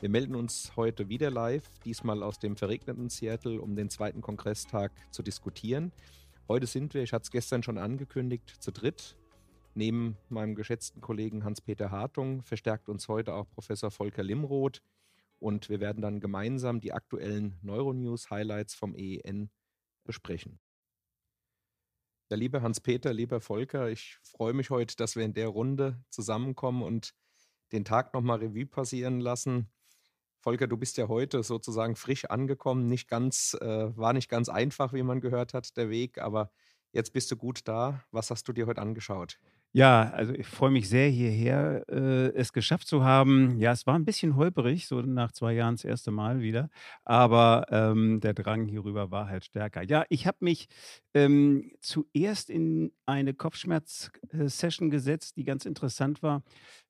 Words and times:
Wir 0.00 0.08
melden 0.08 0.34
uns 0.34 0.74
heute 0.76 1.10
wieder 1.10 1.30
live, 1.30 1.68
diesmal 1.84 2.22
aus 2.22 2.38
dem 2.38 2.56
verregneten 2.56 3.10
Seattle, 3.10 3.60
um 3.60 3.76
den 3.76 3.90
zweiten 3.90 4.22
Kongresstag 4.22 4.92
zu 5.10 5.22
diskutieren. 5.22 5.92
Heute 6.48 6.66
sind 6.66 6.94
wir, 6.94 7.02
ich 7.02 7.12
hatte 7.12 7.24
es 7.24 7.30
gestern 7.30 7.62
schon 7.62 7.76
angekündigt, 7.76 8.48
zu 8.60 8.70
dritt. 8.70 9.18
Neben 9.74 10.16
meinem 10.30 10.54
geschätzten 10.54 11.02
Kollegen 11.02 11.44
Hans-Peter 11.44 11.90
Hartung 11.90 12.42
verstärkt 12.42 12.88
uns 12.88 13.08
heute 13.08 13.34
auch 13.34 13.46
Professor 13.50 13.90
Volker 13.90 14.22
Limroth 14.22 14.80
und 15.38 15.68
wir 15.68 15.80
werden 15.80 16.00
dann 16.00 16.18
gemeinsam 16.18 16.80
die 16.80 16.94
aktuellen 16.94 17.58
Neuronews-Highlights 17.60 18.74
vom 18.74 18.94
EEN 18.94 19.50
besprechen. 20.04 20.58
Ja, 22.30 22.38
lieber 22.38 22.62
Hans-Peter, 22.62 23.12
lieber 23.12 23.42
Volker, 23.42 23.90
ich 23.90 24.16
freue 24.22 24.54
mich 24.54 24.70
heute, 24.70 24.96
dass 24.96 25.14
wir 25.14 25.26
in 25.26 25.34
der 25.34 25.48
Runde 25.48 26.02
zusammenkommen 26.08 26.82
und 26.82 27.12
den 27.72 27.84
Tag 27.84 28.14
nochmal 28.14 28.38
Revue 28.38 28.64
passieren 28.64 29.20
lassen. 29.20 29.68
Volker, 30.40 30.66
du 30.66 30.76
bist 30.76 30.96
ja 30.96 31.08
heute 31.08 31.42
sozusagen 31.42 31.96
frisch 31.96 32.24
angekommen, 32.24 32.88
nicht 32.88 33.08
ganz, 33.08 33.56
äh, 33.60 33.96
war 33.96 34.12
nicht 34.14 34.30
ganz 34.30 34.48
einfach, 34.48 34.92
wie 34.94 35.02
man 35.02 35.20
gehört 35.20 35.52
hat, 35.54 35.76
der 35.76 35.90
Weg, 35.90 36.18
aber 36.18 36.50
jetzt 36.92 37.12
bist 37.12 37.30
du 37.30 37.36
gut 37.36 37.60
da. 37.68 38.02
Was 38.10 38.30
hast 38.30 38.48
du 38.48 38.52
dir 38.52 38.66
heute 38.66 38.80
angeschaut? 38.80 39.38
Ja, 39.72 40.10
also 40.10 40.32
ich 40.34 40.48
freue 40.48 40.72
mich 40.72 40.88
sehr, 40.88 41.08
hierher 41.08 41.84
äh, 41.88 42.32
es 42.34 42.52
geschafft 42.52 42.88
zu 42.88 43.04
haben. 43.04 43.56
Ja, 43.60 43.70
es 43.70 43.86
war 43.86 43.94
ein 43.94 44.04
bisschen 44.04 44.34
holperig, 44.34 44.88
so 44.88 45.00
nach 45.00 45.30
zwei 45.30 45.52
Jahren 45.52 45.76
das 45.76 45.84
erste 45.84 46.10
Mal 46.10 46.40
wieder, 46.40 46.70
aber 47.04 47.66
ähm, 47.70 48.18
der 48.20 48.34
Drang 48.34 48.66
hierüber 48.66 49.12
war 49.12 49.28
halt 49.28 49.44
stärker. 49.44 49.82
Ja, 49.84 50.04
ich 50.08 50.26
habe 50.26 50.38
mich 50.40 50.66
ähm, 51.14 51.70
zuerst 51.80 52.50
in 52.50 52.90
eine 53.06 53.32
Kopfschmerz-Session 53.32 54.90
gesetzt, 54.90 55.36
die 55.36 55.44
ganz 55.44 55.64
interessant 55.66 56.20
war. 56.20 56.42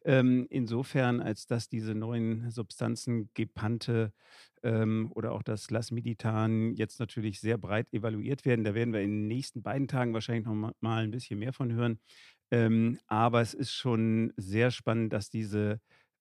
Ähm, 0.04 0.46
insofern, 0.48 1.20
als 1.20 1.46
dass 1.46 1.68
diese 1.68 1.94
neuen 1.94 2.50
Substanzen, 2.50 3.28
Gepante 3.34 4.12
ähm, 4.62 5.10
oder 5.14 5.32
auch 5.32 5.42
das 5.42 5.70
Lasmiditan 5.70 6.74
jetzt 6.76 6.98
natürlich 7.00 7.40
sehr 7.40 7.58
breit 7.58 7.92
evaluiert 7.92 8.44
werden. 8.46 8.64
Da 8.64 8.74
werden 8.74 8.92
wir 8.94 9.00
in 9.02 9.10
den 9.10 9.26
nächsten 9.28 9.62
beiden 9.62 9.88
Tagen 9.88 10.14
wahrscheinlich 10.14 10.46
noch 10.46 10.72
mal 10.80 11.02
ein 11.04 11.10
bisschen 11.10 11.38
mehr 11.38 11.52
von 11.52 11.72
hören. 11.72 11.98
Ähm, 12.50 12.98
aber 13.06 13.40
es 13.40 13.54
ist 13.54 13.72
schon 13.72 14.32
sehr 14.36 14.70
spannend, 14.70 15.12
dass 15.12 15.30
diese 15.30 15.80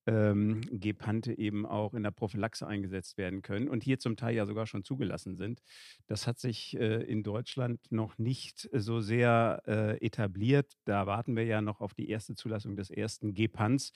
ähm, 0.10 0.62
Gepante 0.72 1.38
eben 1.38 1.66
auch 1.66 1.94
in 1.94 2.04
der 2.04 2.12
Prophylaxe 2.12 2.66
eingesetzt 2.66 3.18
werden 3.18 3.42
können 3.42 3.68
und 3.68 3.84
hier 3.84 4.00
zum 4.00 4.16
Teil 4.16 4.36
ja 4.36 4.46
sogar 4.46 4.66
schon 4.66 4.84
zugelassen 4.84 5.36
sind. 5.36 5.62
Das 6.08 6.26
hat 6.26 6.40
sich 6.40 6.76
äh, 6.78 7.04
in 7.04 7.22
Deutschland 7.22 7.80
noch 7.92 8.18
nicht 8.18 8.70
so 8.74 9.02
sehr 9.02 9.62
äh, 9.68 10.04
etabliert. 10.04 10.74
Da 10.86 11.06
warten 11.06 11.36
wir 11.36 11.46
ja 11.46 11.62
noch 11.62 11.80
auf 11.80 11.94
die 11.94 12.10
erste 12.10 12.34
Zulassung 12.34 12.76
des 12.76 12.90
ersten 12.90 13.34
Gepants. 13.34 13.92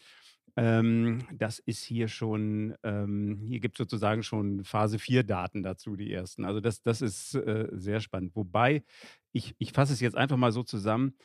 Ähm, 0.56 1.26
das 1.34 1.58
ist 1.58 1.84
hier 1.84 2.08
schon, 2.08 2.76
ähm, 2.84 3.40
hier 3.48 3.60
gibt 3.60 3.76
es 3.76 3.80
sozusagen 3.80 4.22
schon 4.22 4.64
Phase 4.64 5.00
4 5.00 5.24
Daten 5.24 5.64
dazu, 5.64 5.96
die 5.96 6.14
ersten. 6.14 6.46
Also 6.46 6.60
das, 6.60 6.84
das 6.84 7.02
ist 7.02 7.34
äh, 7.34 7.70
sehr 7.72 8.02
spannend. 8.02 8.36
Wobei, 8.36 8.84
ich, 9.32 9.56
ich 9.58 9.72
fasse 9.72 9.94
es 9.94 10.00
jetzt 10.00 10.16
einfach 10.16 10.38
mal 10.38 10.52
so 10.52 10.62
zusammen, 10.62 11.16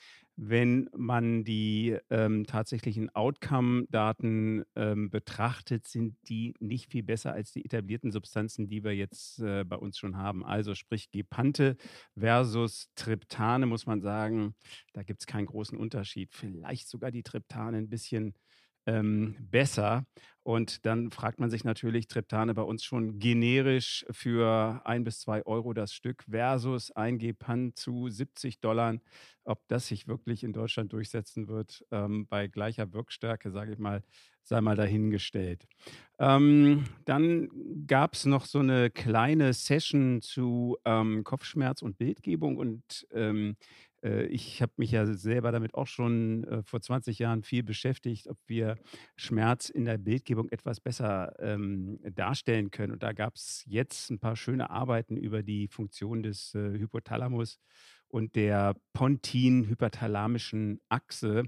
wenn 0.41 0.89
man 0.97 1.43
die 1.43 1.99
ähm, 2.11 2.47
tatsächlichen 2.47 3.13
Outcome-Daten 3.13 4.65
ähm, 4.77 5.11
betrachtet, 5.11 5.89
sind 5.89 6.17
die 6.29 6.55
nicht 6.61 6.93
viel 6.93 7.03
besser 7.03 7.33
als 7.33 7.51
die 7.51 7.65
etablierten 7.65 8.13
Substanzen, 8.13 8.69
die 8.69 8.85
wir 8.85 8.95
jetzt 8.95 9.41
äh, 9.41 9.65
bei 9.65 9.75
uns 9.75 9.99
schon 9.99 10.17
haben. 10.17 10.45
Also 10.45 10.77
sprich 10.77 11.11
Gepante 11.11 11.77
versus 12.17 12.89
Triptane, 12.95 13.67
muss 13.67 13.87
man 13.87 14.01
sagen, 14.01 14.55
da 14.93 15.03
gibt 15.03 15.23
es 15.23 15.27
keinen 15.27 15.47
großen 15.47 15.77
Unterschied. 15.77 16.33
Vielleicht 16.33 16.89
sogar 16.89 17.11
die 17.11 17.25
Triptane 17.25 17.77
ein 17.77 17.89
bisschen 17.89 18.35
ähm, 18.89 19.37
besser. 19.39 20.05
Und 20.43 20.87
dann 20.87 21.11
fragt 21.11 21.41
man 21.41 21.51
sich 21.51 21.63
natürlich, 21.63 22.09
Triptane 22.09 22.55
bei 22.55 22.63
uns 22.63 22.83
schon 22.83 23.19
generisch 23.19 24.07
für 24.11 24.81
ein 24.87 25.05
bis 25.05 25.21
zwei 25.21 25.45
Euro 25.45 25.75
das 25.75 25.93
Stück 25.93 26.23
versus 26.23 26.91
ein 26.93 27.19
Gepan 27.19 27.73
zu 27.75 28.09
70 28.09 28.59
Dollar. 28.61 28.97
Ob 29.45 29.61
das 29.69 29.89
sich 29.89 30.09
wirklich 30.09 30.45
in 30.45 30.55
Deutschland 30.55 30.95
durchsetzen 30.95 31.49
wird, 31.49 31.85
ähm, 31.91 32.27
bei 32.29 32.49
gleicher 32.49 32.95
Wirkstärke, 32.95 33.51
sage 33.51 33.73
ich 33.73 33.79
mal, 33.79 34.03
sei 34.43 34.63
mal 34.63 34.77
dahingestellt. 34.77 35.67
Ähm, 36.19 36.85
dann 37.05 37.51
gab 37.87 38.15
es 38.15 38.25
noch 38.25 38.47
so 38.47 38.61
eine 38.61 38.89
kleine 38.89 39.53
Session 39.53 40.23
zu 40.23 40.79
ähm, 40.87 41.25
Kopfschmerz 41.25 41.83
und 41.83 41.99
Bildgebung 41.99 42.57
und 42.57 43.07
ähm, 43.13 43.51
äh, 43.51 43.55
ich 44.29 44.63
habe 44.63 44.73
mich 44.77 44.93
ja 44.93 45.07
selber 45.07 45.53
damit 45.53 45.75
auch 45.75 45.87
schon 45.87 46.45
äh, 46.45 46.63
vor 46.63 46.81
20 46.81 47.19
Jahren 47.19 47.43
viel 47.43 47.63
beschäftigt, 47.63 48.29
ob 48.29 48.39
wir 48.47 48.77
Schmerz 49.17 49.69
in 49.69 49.85
der 49.85 49.99
Bildgebung 49.99 50.49
etwas 50.51 50.81
besser 50.81 51.35
ähm, 51.41 51.99
darstellen 52.15 52.71
können. 52.71 52.93
Und 52.93 53.03
da 53.03 53.13
gab 53.13 53.35
es 53.37 53.65
jetzt 53.67 54.11
ein 54.11 54.19
paar 54.19 54.37
schöne 54.37 54.71
Arbeiten 54.71 55.17
über 55.17 55.43
die 55.43 55.69
Funktion 55.69 56.23
des 56.23 56.55
äh, 56.55 56.79
Hypothalamus 56.79 57.59
und 58.09 58.37
der 58.37 58.75
pontin-hyperthalamischen 58.93 60.81
Achse 60.89 61.45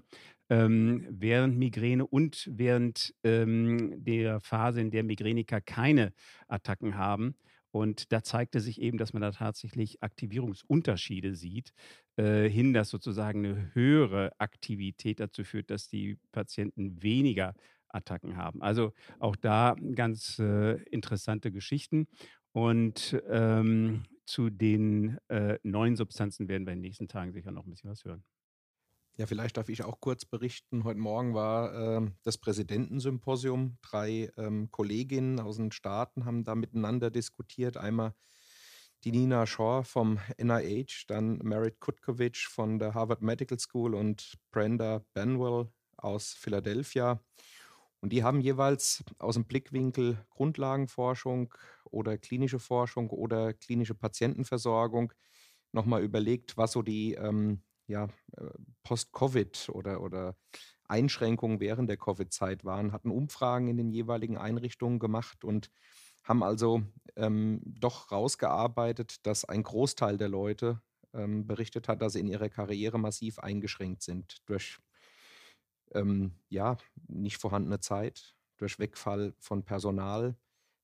ähm, 0.51 1.07
während 1.09 1.57
Migräne 1.57 2.07
und 2.07 2.49
während 2.53 3.15
ähm, 3.25 4.05
der 4.05 4.41
Phase, 4.41 4.81
in 4.81 4.91
der 4.91 5.05
Migräniker 5.05 5.61
keine 5.61 6.13
Attacken 6.49 6.97
haben. 6.97 7.37
Und 7.73 8.13
da 8.13 8.23
zeigte 8.23 8.61
sich 8.61 8.81
eben, 8.81 8.99
dass 8.99 9.13
man 9.13 9.23
da 9.23 9.31
tatsächlich 9.31 10.03
Aktivierungsunterschiede 10.03 11.35
sieht, 11.35 11.73
äh, 12.17 12.49
hin, 12.49 12.73
dass 12.73 12.91
sozusagen 12.91 13.45
eine 13.45 13.75
höhere 13.75 14.33
Aktivität 14.39 15.21
dazu 15.21 15.45
führt, 15.45 15.71
dass 15.71 15.89
die 15.89 16.19
Patienten 16.33 17.03
weniger 17.03 17.55
Attacken 17.89 18.37
haben. 18.37 18.63
Also 18.63 18.93
auch 19.19 19.37
da 19.37 19.77
ganz 19.95 20.39
äh, 20.39 20.83
interessante 20.91 21.53
Geschichten. 21.53 22.07
Und 22.53 23.21
ähm, 23.29 24.03
zu 24.27 24.51
den 24.51 25.19
äh, 25.29 25.59
neuen 25.63 25.97
Substanzen 25.97 26.49
werden 26.49 26.67
wir 26.67 26.73
in 26.73 26.79
den 26.79 26.89
nächsten 26.89 27.09
Tagen 27.09 27.33
sicher 27.33 27.53
noch 27.53 27.67
ein 27.67 27.71
bisschen 27.71 27.91
was 27.91 28.05
hören. 28.05 28.25
Ja, 29.21 29.27
vielleicht 29.27 29.59
darf 29.59 29.69
ich 29.69 29.85
auch 29.85 30.01
kurz 30.01 30.25
berichten. 30.25 30.85
Heute 30.85 30.99
Morgen 30.99 31.35
war 31.35 31.75
äh, 31.75 32.11
das 32.23 32.39
Präsidentensymposium. 32.39 33.77
Drei 33.83 34.33
ähm, 34.39 34.71
Kolleginnen 34.71 35.41
aus 35.41 35.59
den 35.59 35.73
Staaten 35.73 36.25
haben 36.25 36.43
da 36.43 36.55
miteinander 36.55 37.11
diskutiert. 37.11 37.77
Einmal 37.77 38.15
die 39.05 39.13
Nina 39.13 39.47
Shaw 39.47 39.85
vom 39.85 40.19
NIH, 40.39 41.05
dann 41.07 41.37
Merit 41.43 41.81
Kutkovic 41.81 42.39
von 42.39 42.79
der 42.79 42.95
Harvard 42.95 43.21
Medical 43.21 43.59
School 43.59 43.95
und 43.95 44.39
Brenda 44.53 45.05
Benwell 45.13 45.69
aus 45.99 46.33
Philadelphia. 46.33 47.23
Und 48.01 48.15
die 48.15 48.25
haben 48.25 48.41
jeweils 48.41 49.05
aus 49.19 49.35
dem 49.35 49.45
Blickwinkel 49.45 50.25
Grundlagenforschung 50.31 51.53
oder 51.91 52.17
klinische 52.17 52.59
Forschung 52.59 53.11
oder 53.11 53.53
klinische 53.53 53.95
Patientenversorgung 53.95 55.13
nochmal 55.73 56.03
überlegt, 56.03 56.57
was 56.57 56.73
so 56.73 56.81
die 56.81 57.17
ähm, 57.17 57.63
ja, 57.91 58.09
äh, 58.37 58.47
Post-Covid 58.85 59.69
oder, 59.71 60.01
oder 60.01 60.37
Einschränkungen 60.89 61.61
während 61.61 61.91
der 61.91 61.97
Covid-Zeit 61.97 62.65
waren, 62.65 62.93
hatten 62.93 63.11
Umfragen 63.11 63.69
in 63.69 63.77
den 63.77 63.91
jeweiligen 63.91 64.39
Einrichtungen 64.39 64.99
gemacht 64.99 65.45
und 65.45 65.71
haben 66.23 66.43
also 66.43 66.83
ähm, 67.17 67.61
doch 67.65 68.13
rausgearbeitet, 68.13 69.27
dass 69.27 69.45
ein 69.45 69.65
Großteil 69.65 70.17
der 70.19 70.29
Leute 70.29 70.81
ähm, 71.13 71.47
berichtet 71.47 71.89
hat, 71.89 72.01
dass 72.01 72.13
sie 72.13 72.21
in 72.21 72.29
ihrer 72.29 72.49
Karriere 72.49 72.99
massiv 72.99 73.41
eingeschränkt 73.41 74.03
sind 74.03 74.39
durch 74.47 74.79
ähm, 75.93 76.37
ja, 76.49 76.77
nicht 77.09 77.39
vorhandene 77.39 77.81
Zeit, 77.81 78.37
durch 78.59 78.79
Wegfall 78.79 79.35
von 79.41 79.65
Personal, 79.65 80.37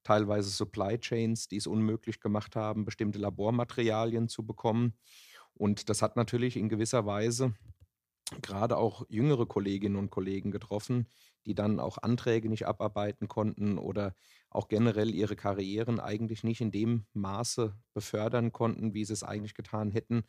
teilweise 0.02 0.50
Supply 0.50 0.98
Chains, 0.98 1.46
die 1.46 1.58
es 1.58 1.68
unmöglich 1.68 2.18
gemacht 2.18 2.56
haben, 2.56 2.84
bestimmte 2.84 3.20
Labormaterialien 3.20 4.28
zu 4.28 4.44
bekommen 4.44 4.94
und 5.56 5.88
das 5.88 6.02
hat 6.02 6.16
natürlich 6.16 6.56
in 6.56 6.68
gewisser 6.68 7.06
Weise 7.06 7.54
gerade 8.42 8.76
auch 8.76 9.04
jüngere 9.08 9.46
Kolleginnen 9.46 9.96
und 9.96 10.10
Kollegen 10.10 10.50
getroffen, 10.50 11.06
die 11.46 11.54
dann 11.54 11.78
auch 11.78 11.98
Anträge 11.98 12.48
nicht 12.48 12.66
abarbeiten 12.66 13.28
konnten 13.28 13.78
oder 13.78 14.14
auch 14.50 14.68
generell 14.68 15.14
ihre 15.14 15.36
Karrieren 15.36 16.00
eigentlich 16.00 16.42
nicht 16.42 16.60
in 16.60 16.72
dem 16.72 17.06
Maße 17.12 17.76
befördern 17.94 18.52
konnten, 18.52 18.94
wie 18.94 19.04
sie 19.04 19.12
es 19.12 19.22
eigentlich 19.22 19.54
getan 19.54 19.90
hätten, 19.90 20.24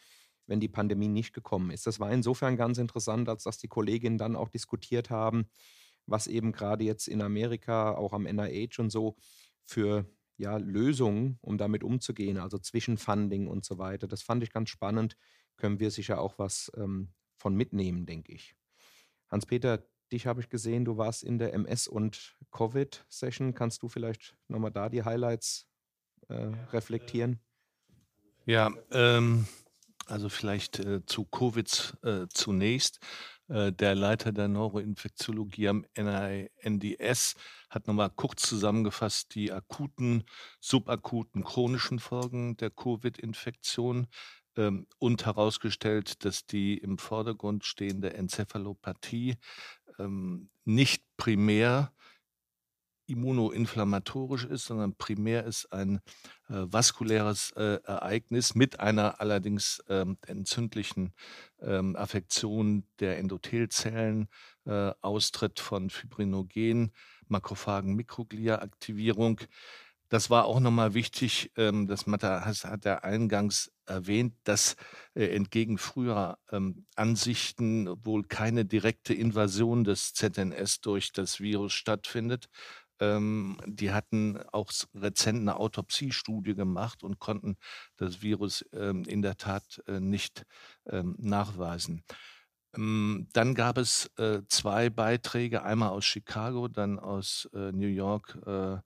wenn 0.46 0.60
die 0.60 0.68
Pandemie 0.68 1.08
nicht 1.08 1.34
gekommen 1.34 1.72
ist. 1.72 1.88
Das 1.88 2.00
war 2.00 2.12
insofern 2.12 2.56
ganz 2.56 2.78
interessant, 2.78 3.28
als 3.30 3.44
dass 3.44 3.58
die 3.58 3.68
Kolleginnen 3.68 4.20
dann 4.20 4.36
auch 4.36 4.50
diskutiert 4.50 5.10
haben, 5.10 5.50
was 6.06 6.28
eben 6.28 6.52
gerade 6.52 6.84
jetzt 6.84 7.08
in 7.08 7.22
Amerika, 7.22 7.96
auch 7.96 8.14
am 8.14 8.26
NIH 8.26 8.80
und 8.80 8.92
so, 8.92 9.18
für 9.64 10.06
ja, 10.38 10.58
Lösungen, 10.58 11.40
um 11.42 11.58
damit 11.58 11.84
umzugehen, 11.84 12.38
also 12.38 12.58
Zwischenfunding 12.58 13.48
und 13.48 13.66
so 13.66 13.78
weiter. 13.78 14.08
Das 14.08 14.22
fand 14.22 14.44
ich 14.44 14.52
ganz 14.52 14.70
spannend. 14.70 15.18
Können 15.58 15.80
wir 15.80 15.92
sicher 15.92 16.22
auch 16.22 16.38
was 16.38 16.72
ähm, 16.78 17.10
von 17.36 17.56
mitnehmen, 17.56 18.06
denke 18.06 18.34
ich. 18.34 18.56
Hans-Peter, 19.30 19.84
dich 20.12 20.28
habe 20.28 20.42
ich 20.42 20.50
gesehen, 20.50 20.86
du 20.86 20.98
warst 20.98 21.24
in 21.24 21.38
der 21.38 21.54
MS- 21.54 21.88
und 21.88 22.38
Covid-Session. 22.52 23.54
Kannst 23.54 23.82
du 23.82 23.90
vielleicht 23.90 24.38
nochmal 24.48 24.72
da 24.72 24.90
die 24.90 25.04
Highlights 25.04 25.68
äh, 26.30 26.52
reflektieren? 26.72 27.40
Ja, 28.46 28.72
ähm, 28.92 29.48
also 30.06 30.30
vielleicht 30.30 30.80
äh, 30.80 31.06
zu 31.06 31.26
Covid 31.26 31.98
äh, 32.04 32.28
zunächst. 32.30 33.00
Äh, 33.48 33.72
der 33.72 33.96
Leiter 33.96 34.32
der 34.32 34.48
Neuroinfektiologie 34.48 35.70
am 35.70 35.86
NINDS, 35.96 37.36
hat 37.70 37.88
nochmal 37.88 38.10
kurz 38.10 38.44
zusammengefasst 38.44 39.36
die 39.36 39.52
akuten, 39.52 40.24
subakuten, 40.60 41.44
chronischen 41.44 42.00
Folgen 42.00 42.58
der 42.58 42.70
Covid-Infektion 42.70 44.08
ähm, 44.58 44.88
und 45.00 45.26
herausgestellt, 45.26 46.26
dass 46.26 46.46
die 46.46 46.78
im 46.78 46.98
Vordergrund 46.98 47.66
stehende 47.66 48.14
Enzephalopathie 48.14 49.36
ähm, 50.00 50.50
nicht 50.66 51.04
primär 51.18 51.94
immunoinflammatorisch 53.08 54.46
ist, 54.46 54.66
sondern 54.66 54.96
primär 54.96 55.46
ist 55.46 55.72
ein 55.72 56.02
äh, 56.50 56.66
vaskuläres 56.66 57.52
äh, 57.56 57.80
Ereignis 57.84 58.56
mit 58.56 58.80
einer 58.80 59.20
allerdings 59.20 59.84
ähm, 59.90 60.18
entzündlichen 60.28 61.14
ähm, 61.62 61.96
Affektion 61.96 62.86
der 63.00 63.18
Endothelzellen, 63.18 64.28
äh, 64.66 64.92
Austritt 65.02 65.60
von 65.60 65.90
Fibrinogen, 65.90 66.92
Makrophagen, 67.28 67.96
Mikroglia-Aktivierung. 67.96 69.42
Das 70.10 70.30
war 70.30 70.46
auch 70.46 70.62
nochmal 70.62 70.94
wichtig, 70.94 71.52
ähm, 71.58 71.88
das 71.88 72.06
hat 72.06 72.86
er 72.86 73.04
eingangs 73.04 73.72
erwähnt, 73.86 74.36
dass 74.46 74.76
äh, 75.16 75.28
entgegen 75.28 75.78
früherer 75.78 76.38
ähm, 76.52 76.86
Ansichten 76.96 77.90
wohl 78.06 78.24
keine 78.24 78.64
direkte 78.64 79.14
Invasion 79.14 79.84
des 79.84 80.14
ZNS 80.14 80.82
durch 80.82 81.12
das 81.12 81.40
Virus 81.42 81.74
stattfindet, 81.74 82.50
ähm, 83.00 83.58
die 83.66 83.92
hatten 83.92 84.38
auch 84.52 84.72
rezent 84.96 85.40
eine 85.40 85.58
Autopsiestudie 85.58 86.56
gemacht 86.56 87.04
und 87.04 87.20
konnten 87.20 87.58
das 87.98 88.22
Virus 88.22 88.66
ähm, 88.74 89.04
in 89.06 89.22
der 89.22 89.38
Tat 89.38 89.82
äh, 89.88 90.00
nicht 90.00 90.46
ähm, 90.88 91.16
nachweisen. 91.20 92.04
Ähm, 92.76 93.28
dann 93.34 93.56
gab 93.56 93.78
es 93.78 94.12
äh, 94.18 94.42
zwei 94.48 94.90
Beiträge, 94.90 95.64
einmal 95.64 95.90
aus 95.90 96.06
Chicago, 96.06 96.68
dann 96.68 97.00
aus 97.00 97.50
äh, 97.54 97.72
New 97.72 97.88
York 97.88 98.38
äh, 98.46 98.78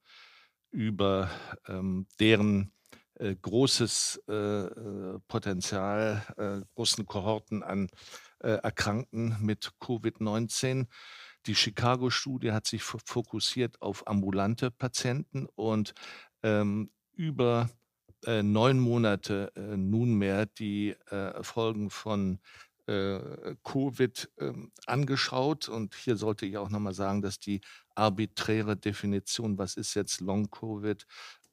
über 0.72 1.30
ähm, 1.68 2.08
deren 2.20 2.74
äh, 3.16 3.36
großes 3.36 4.22
äh, 4.28 5.20
Potenzial, 5.28 6.66
großen 6.76 7.06
Kohorten 7.06 7.64
an 7.64 7.90
Erkrankten 8.40 9.38
mit 9.40 9.72
Covid-19. 9.80 10.88
Die 11.48 11.56
Chicago-Studie 11.56 12.52
hat 12.52 12.68
sich 12.68 12.84
fokussiert 12.84 13.82
auf 13.82 14.08
ambulante 14.08 14.72
Patienten 14.72 15.48
und 15.56 15.94
ähm, 16.44 16.92
über 17.14 17.70
äh, 18.26 18.44
neun 18.44 18.80
Monate 18.80 19.52
äh, 19.56 19.78
nunmehr 19.78 20.46
die 20.46 20.92
äh, 21.10 21.44
Folgen 21.44 21.90
von 21.90 22.40
äh, 22.88 23.56
Covid 23.64 24.30
ähm, 24.40 24.72
angeschaut. 24.86 25.70
Und 25.70 25.96
hier 25.96 26.18
sollte 26.18 26.46
ich 26.46 26.58
auch 26.58 26.70
nochmal 26.70 26.94
sagen, 26.94 27.22
dass 27.22 27.40
die 27.40 27.62
arbiträre 27.96 28.78
Definition, 28.78 29.58
was 29.58 29.76
ist 29.76 29.94
jetzt 29.96 30.22
Long-Covid, 30.22 31.06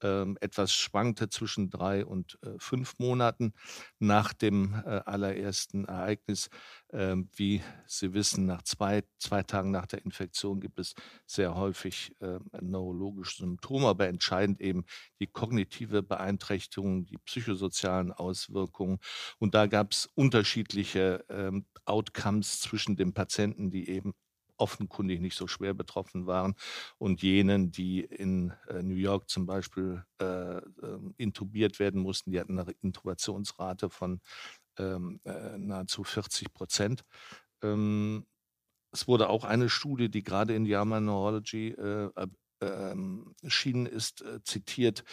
ähm, 0.02 0.36
etwas 0.40 0.72
schwankte 0.72 1.28
zwischen 1.28 1.70
drei 1.70 2.04
und 2.04 2.38
äh, 2.42 2.50
fünf 2.58 2.98
Monaten 2.98 3.52
nach 3.98 4.32
dem 4.32 4.74
äh, 4.84 5.00
allerersten 5.04 5.84
Ereignis. 5.84 6.50
Ähm, 6.90 7.28
wie 7.34 7.62
Sie 7.86 8.14
wissen, 8.14 8.46
nach 8.46 8.62
zwei, 8.62 9.04
zwei 9.18 9.42
Tagen 9.42 9.70
nach 9.70 9.86
der 9.86 10.04
Infektion 10.04 10.60
gibt 10.60 10.78
es 10.78 10.94
sehr 11.26 11.54
häufig 11.54 12.16
äh, 12.20 12.38
neurologische 12.60 13.38
Symptome, 13.38 13.88
aber 13.88 14.08
entscheidend 14.08 14.60
eben 14.60 14.84
die 15.20 15.26
kognitive 15.26 16.02
Beeinträchtigung, 16.02 17.04
die 17.04 17.18
psychosozialen 17.18 18.12
Auswirkungen. 18.12 18.98
Und 19.38 19.54
da 19.54 19.66
gab 19.66 19.92
es 19.92 20.06
unterschiedliche 20.14 21.24
ähm, 21.28 21.66
Outcomes 21.84 22.60
zwischen 22.60 22.96
den 22.96 23.12
Patienten, 23.12 23.70
die 23.70 23.88
eben 23.88 24.14
offenkundig 24.58 25.20
nicht 25.20 25.36
so 25.36 25.46
schwer 25.46 25.74
betroffen 25.74 26.26
waren 26.26 26.54
und 26.98 27.22
jenen, 27.22 27.70
die 27.70 28.00
in 28.00 28.52
äh, 28.68 28.82
New 28.82 28.94
York 28.96 29.28
zum 29.28 29.46
Beispiel 29.46 30.04
äh, 30.20 30.58
ähm, 30.58 31.14
intubiert 31.16 31.78
werden 31.78 32.00
mussten, 32.02 32.30
die 32.30 32.40
hatten 32.40 32.58
eine 32.58 32.72
Intubationsrate 32.82 33.90
von 33.90 34.20
ähm, 34.78 35.20
äh, 35.24 35.58
nahezu 35.58 36.04
40 36.04 36.52
Prozent. 36.52 37.04
Ähm, 37.62 38.26
es 38.92 39.06
wurde 39.06 39.28
auch 39.28 39.44
eine 39.44 39.68
Studie, 39.68 40.10
die 40.10 40.22
gerade 40.22 40.54
in 40.54 40.66
JAMA 40.66 41.00
Neurology 41.00 41.68
äh, 41.70 42.10
ähm, 42.60 43.34
erschienen 43.42 43.86
ist, 43.86 44.24
zitiert 44.42 45.04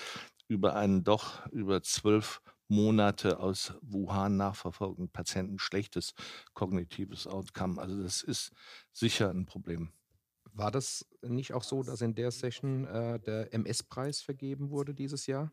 über 0.48 0.76
einen 0.76 1.04
doch 1.04 1.46
über 1.48 1.82
zwölf 1.82 2.42
Monate 2.68 3.40
aus 3.40 3.74
Wuhan 3.82 4.38
nachverfolgten 4.38 5.10
Patienten 5.10 5.60
schlechtes 5.60 6.14
kognitives 6.54 7.28
Outcome. 7.28 7.82
Also 7.82 8.02
das 8.02 8.24
ist 8.24 8.52
sicher 8.92 9.30
ein 9.30 9.46
Problem. 9.46 9.92
War 10.54 10.72
das 10.72 11.06
nicht 11.22 11.54
auch 11.54 11.64
so, 11.64 11.84
dass 11.84 12.02
in 12.02 12.16
der 12.16 12.32
Session 12.32 12.86
äh, 12.86 13.20
der 13.20 13.54
MS-Preis 13.54 14.22
vergeben 14.22 14.70
wurde 14.70 14.94
dieses 14.94 15.28
Jahr? 15.28 15.52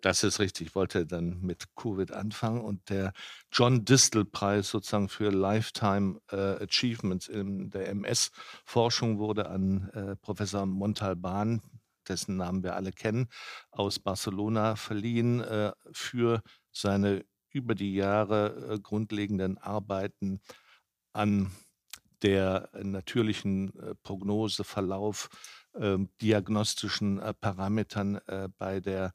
Das 0.00 0.24
ist 0.24 0.38
richtig. 0.40 0.68
Ich 0.68 0.74
wollte 0.74 1.04
dann 1.04 1.40
mit 1.42 1.74
Covid 1.76 2.12
anfangen 2.12 2.62
und 2.62 2.88
der 2.88 3.12
John 3.52 3.84
Distel-Preis 3.84 4.70
sozusagen 4.70 5.08
für 5.08 5.30
Lifetime 5.30 6.20
äh, 6.30 6.64
Achievements 6.64 7.28
in 7.28 7.70
der 7.70 7.88
MS-Forschung 7.88 9.18
wurde 9.18 9.50
an 9.50 9.90
äh, 9.90 10.16
Professor 10.16 10.64
Montalban, 10.64 11.60
dessen 12.10 12.36
Namen 12.36 12.62
wir 12.62 12.74
alle 12.76 12.92
kennen, 12.92 13.28
aus 13.70 13.98
Barcelona 13.98 14.76
verliehen 14.76 15.40
äh, 15.40 15.72
für 15.92 16.42
seine 16.72 17.24
über 17.50 17.74
die 17.74 17.94
Jahre 17.94 18.74
äh, 18.74 18.78
grundlegenden 18.78 19.58
Arbeiten 19.58 20.40
an 21.12 21.50
der 22.22 22.68
natürlichen 22.82 23.74
äh, 23.78 23.94
Prognose, 24.02 24.64
Verlauf, 24.64 25.28
ähm, 25.74 26.10
diagnostischen 26.20 27.20
Parametern 27.40 28.20
bei 28.58 28.80
der 28.80 29.14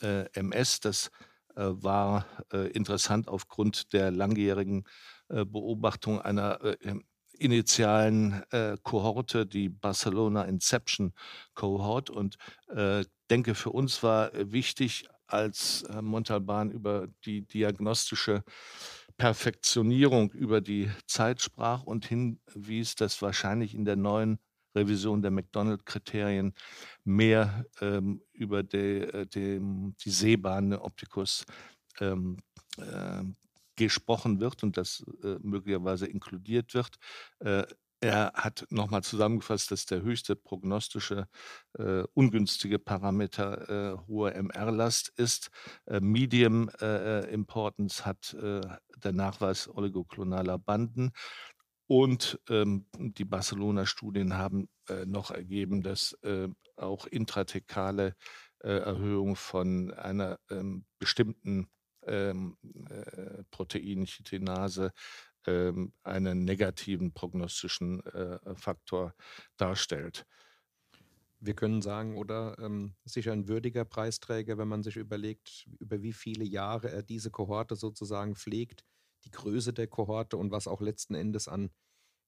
MS. 0.00 0.80
Das 0.80 1.10
war 1.54 2.26
interessant 2.74 3.28
aufgrund 3.28 3.92
der 3.92 4.10
langjährigen 4.10 4.84
Beobachtung 5.28 6.20
einer 6.20 6.60
initialen 7.38 8.42
äh, 8.50 8.76
Kohorte, 8.82 9.46
die 9.46 9.68
Barcelona 9.68 10.44
Inception 10.44 11.12
Cohort. 11.54 12.10
Und 12.10 12.36
äh, 12.68 13.04
denke, 13.30 13.54
für 13.54 13.70
uns 13.70 14.02
war 14.02 14.34
äh, 14.34 14.52
wichtig, 14.52 15.06
als 15.26 15.82
äh, 15.82 16.02
Montalban 16.02 16.70
über 16.70 17.08
die 17.24 17.42
diagnostische 17.42 18.44
Perfektionierung 19.16 20.30
über 20.32 20.60
die 20.60 20.90
Zeit 21.06 21.40
sprach 21.40 21.82
und 21.82 22.06
hinwies, 22.06 22.94
dass 22.94 23.22
wahrscheinlich 23.22 23.74
in 23.74 23.84
der 23.84 23.96
neuen 23.96 24.38
Revision 24.74 25.22
der 25.22 25.30
McDonald-Kriterien 25.30 26.54
mehr 27.04 27.64
ähm, 27.80 28.20
über 28.32 28.62
die, 28.62 29.00
äh, 29.00 29.26
die, 29.26 29.60
die 30.04 30.10
Sehbahn 30.10 30.74
Optikus 30.74 31.44
ähm, 32.00 32.36
äh, 32.78 33.22
gesprochen 33.76 34.40
wird 34.40 34.62
und 34.62 34.76
das 34.76 35.04
äh, 35.22 35.36
möglicherweise 35.40 36.06
inkludiert 36.06 36.74
wird. 36.74 36.96
Äh, 37.40 37.64
er 38.00 38.32
hat 38.34 38.66
nochmal 38.70 39.02
zusammengefasst, 39.02 39.70
dass 39.70 39.86
der 39.86 40.02
höchste 40.02 40.36
prognostische 40.36 41.28
äh, 41.78 42.02
ungünstige 42.12 42.78
Parameter 42.78 43.94
äh, 43.94 43.98
hohe 44.06 44.34
MR-Last 44.34 45.12
ist. 45.16 45.50
Äh, 45.86 46.00
Medium 46.00 46.68
äh, 46.80 47.20
Importance 47.32 48.04
hat 48.04 48.36
der 48.36 49.12
Nachweis 49.12 49.68
oligoklonaler 49.68 50.58
Banden. 50.58 51.12
Und 51.88 52.40
ähm, 52.48 52.86
die 52.96 53.24
Barcelona-Studien 53.24 54.34
haben 54.34 54.68
noch 55.04 55.30
ergeben, 55.30 55.82
dass 55.82 56.16
auch 56.76 57.06
intratekale 57.06 58.14
Erhöhung 58.60 59.36
von 59.36 59.92
einer 59.92 60.38
ähm, 60.50 60.84
bestimmten 60.98 61.68
ähm, 62.06 62.56
äh, 62.88 63.42
Protein 63.50 64.06
Chitinase 64.06 64.92
ähm, 65.46 65.92
einen 66.02 66.44
negativen 66.44 67.12
prognostischen 67.12 68.04
äh, 68.06 68.38
Faktor 68.56 69.14
darstellt. 69.56 70.26
Wir 71.38 71.54
können 71.54 71.82
sagen, 71.82 72.16
oder 72.16 72.58
ähm, 72.58 72.94
sicher 73.04 73.32
ein 73.32 73.46
würdiger 73.46 73.84
Preisträger, 73.84 74.58
wenn 74.58 74.68
man 74.68 74.82
sich 74.82 74.96
überlegt, 74.96 75.68
über 75.78 76.02
wie 76.02 76.12
viele 76.12 76.44
Jahre 76.44 76.90
er 76.90 77.02
diese 77.02 77.30
Kohorte 77.30 77.76
sozusagen 77.76 78.34
pflegt, 78.34 78.84
die 79.24 79.30
Größe 79.30 79.72
der 79.72 79.86
Kohorte 79.86 80.36
und 80.36 80.50
was 80.50 80.66
auch 80.66 80.80
letzten 80.80 81.14
Endes 81.14 81.46
an 81.46 81.70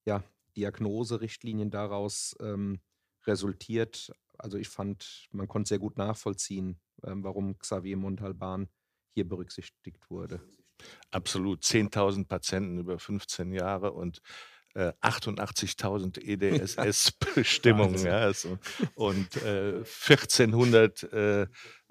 ja, 0.05 0.23
Diagnoserichtlinien 0.57 1.71
daraus 1.71 2.37
ähm, 2.41 2.81
resultiert. 3.27 4.13
Also 4.37 4.59
ich 4.59 4.69
fand, 4.69 5.29
man 5.33 5.49
konnte 5.49 5.71
sehr 5.71 5.79
gut 5.79 5.97
nachvollziehen, 5.97 6.81
ähm, 7.05 7.25
warum 7.25 7.59
Xavier 7.59 7.97
Montalban 7.97 8.69
hier 9.19 9.29
berücksichtigt 9.29 10.09
wurde. 10.11 10.41
Absolut. 11.11 11.65
10.000 11.65 12.29
Patienten 12.29 12.79
über 12.79 13.01
15 13.01 13.53
Jahre 13.53 13.91
und 13.93 14.21
äh, 14.75 14.93
88.000 15.03 16.21
EDSS-Bestimmungen 16.21 17.99
ja, 18.05 18.19
also, 18.19 18.59
und 18.95 19.43
äh, 19.43 19.79
1400 19.79 21.03
äh, 21.13 21.47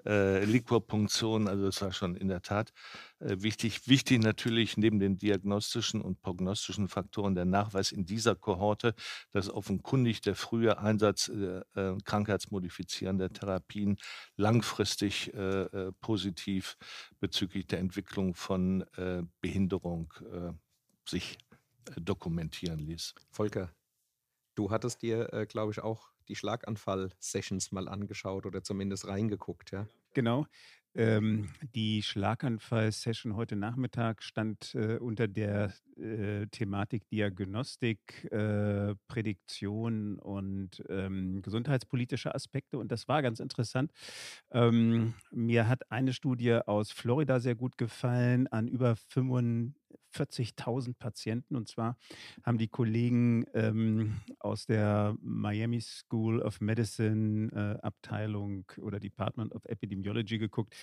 äh, 0.06 0.44
Liquorpunktion. 0.44 1.48
Also 1.48 1.66
das 1.66 1.82
war 1.82 1.92
schon 1.92 2.14
in 2.14 2.28
der 2.28 2.42
Tat 2.42 2.72
äh, 3.18 3.36
wichtig. 3.38 3.88
Wichtig 3.88 4.22
natürlich 4.22 4.76
neben 4.76 4.98
den 4.98 5.18
diagnostischen 5.18 6.00
und 6.00 6.20
prognostischen 6.22 6.88
Faktoren 6.88 7.34
der 7.34 7.44
Nachweis 7.44 7.92
in 7.92 8.04
dieser 8.04 8.34
Kohorte, 8.34 8.94
dass 9.32 9.50
offenkundig 9.50 10.20
der 10.20 10.34
frühe 10.34 10.78
Einsatz 10.78 11.28
äh, 11.28 11.62
äh 11.74 11.98
krankheitsmodifizierender 12.04 13.32
Therapien 13.32 13.98
langfristig 14.36 15.34
äh, 15.34 15.62
äh, 15.62 15.92
positiv 16.00 16.76
bezüglich 17.20 17.66
der 17.66 17.80
Entwicklung 17.80 18.34
von 18.34 18.84
Behinderung 19.40 20.12
sich 21.04 21.38
dokumentieren 21.96 22.78
ließ. 22.78 23.14
Volker, 23.30 23.70
du 24.54 24.70
hattest 24.70 25.02
dir, 25.02 25.46
glaube 25.48 25.72
ich, 25.72 25.80
auch 25.80 26.10
die 26.28 26.36
Schlaganfall-Sessions 26.36 27.72
mal 27.72 27.88
angeschaut 27.88 28.46
oder 28.46 28.62
zumindest 28.62 29.08
reingeguckt, 29.08 29.70
ja? 29.72 29.86
Genau. 30.14 30.46
Ähm, 30.94 31.48
die 31.74 32.02
Schlaganfall-Session 32.02 33.36
heute 33.36 33.54
Nachmittag 33.54 34.22
stand 34.22 34.74
äh, 34.74 34.96
unter 34.96 35.28
der 35.28 35.72
äh, 35.96 36.46
Thematik 36.46 37.08
Diagnostik, 37.08 38.26
äh, 38.32 38.94
Prädiktion 39.06 40.18
und 40.18 40.82
ähm, 40.88 41.40
gesundheitspolitische 41.42 42.34
Aspekte. 42.34 42.78
Und 42.78 42.90
das 42.90 43.06
war 43.06 43.22
ganz 43.22 43.38
interessant. 43.38 43.92
Ähm, 44.50 45.14
mir 45.30 45.68
hat 45.68 45.90
eine 45.92 46.12
Studie 46.12 46.54
aus 46.66 46.90
Florida 46.90 47.38
sehr 47.38 47.54
gut 47.54 47.78
gefallen 47.78 48.48
an 48.48 48.66
über 48.66 48.96
45 48.96 49.77
40.000 50.14 50.94
Patienten. 50.98 51.56
Und 51.56 51.68
zwar 51.68 51.96
haben 52.42 52.58
die 52.58 52.68
Kollegen 52.68 53.44
ähm, 53.54 54.20
aus 54.40 54.66
der 54.66 55.16
Miami 55.20 55.80
School 55.80 56.40
of 56.40 56.60
Medicine 56.60 57.50
äh, 57.52 57.86
Abteilung 57.86 58.64
oder 58.78 59.00
Department 59.00 59.54
of 59.54 59.64
Epidemiology 59.64 60.38
geguckt, 60.38 60.74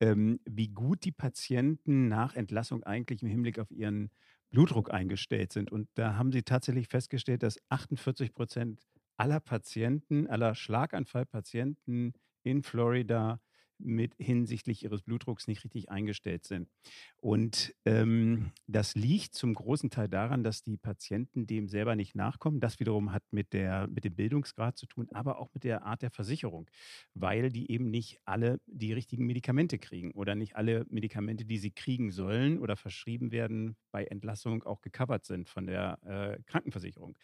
ähm, 0.00 0.40
wie 0.44 0.68
gut 0.68 1.04
die 1.04 1.12
Patienten 1.12 2.08
nach 2.08 2.34
Entlassung 2.34 2.82
eigentlich 2.84 3.22
im 3.22 3.28
Hinblick 3.28 3.58
auf 3.58 3.70
ihren 3.70 4.10
Blutdruck 4.50 4.92
eingestellt 4.92 5.52
sind. 5.52 5.72
Und 5.72 5.88
da 5.94 6.16
haben 6.16 6.32
sie 6.32 6.42
tatsächlich 6.42 6.88
festgestellt, 6.88 7.42
dass 7.42 7.58
48 7.68 8.32
Prozent 8.34 8.80
aller 9.16 9.40
Patienten, 9.40 10.26
aller 10.26 10.54
Schlaganfallpatienten 10.54 12.12
in 12.42 12.62
Florida 12.62 13.40
mit 13.78 14.14
hinsichtlich 14.18 14.82
ihres 14.84 15.02
Blutdrucks 15.02 15.46
nicht 15.46 15.64
richtig 15.64 15.90
eingestellt 15.90 16.44
sind. 16.44 16.68
Und 17.16 17.74
ähm, 17.84 18.52
das 18.66 18.94
liegt 18.94 19.34
zum 19.34 19.54
großen 19.54 19.90
Teil 19.90 20.08
daran, 20.08 20.44
dass 20.44 20.62
die 20.62 20.76
Patienten 20.76 21.46
dem 21.46 21.68
selber 21.68 21.96
nicht 21.96 22.14
nachkommen. 22.14 22.60
Das 22.60 22.80
wiederum 22.80 23.12
hat 23.12 23.22
mit, 23.30 23.52
der, 23.52 23.86
mit 23.88 24.04
dem 24.04 24.14
Bildungsgrad 24.14 24.76
zu 24.76 24.86
tun, 24.86 25.08
aber 25.12 25.38
auch 25.38 25.52
mit 25.54 25.64
der 25.64 25.84
Art 25.84 26.02
der 26.02 26.10
Versicherung, 26.10 26.68
weil 27.14 27.50
die 27.50 27.70
eben 27.70 27.90
nicht 27.90 28.20
alle 28.24 28.60
die 28.66 28.92
richtigen 28.92 29.26
Medikamente 29.26 29.78
kriegen 29.78 30.12
oder 30.12 30.34
nicht 30.34 30.56
alle 30.56 30.86
Medikamente, 30.88 31.44
die 31.44 31.58
sie 31.58 31.70
kriegen 31.70 32.10
sollen 32.10 32.58
oder 32.58 32.76
verschrieben 32.76 33.32
werden, 33.32 33.76
bei 33.90 34.04
Entlassung 34.04 34.62
auch 34.64 34.82
gecovert 34.82 35.24
sind 35.24 35.48
von 35.48 35.66
der 35.66 35.98
äh, 36.04 36.42
Krankenversicherung. 36.44 37.16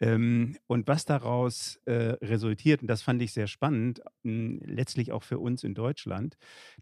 Ähm, 0.00 0.56
und 0.66 0.86
was 0.86 1.04
daraus 1.04 1.80
äh, 1.84 2.16
resultiert, 2.22 2.82
und 2.82 2.88
das 2.88 3.02
fand 3.02 3.20
ich 3.22 3.32
sehr 3.32 3.46
spannend, 3.46 4.00
mh, 4.22 4.60
letztlich 4.64 5.12
auch 5.12 5.22
für 5.22 5.38
uns 5.38 5.64
in 5.64 5.74
Deutschland, 5.74 6.36